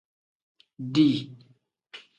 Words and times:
Dii. 0.97 1.15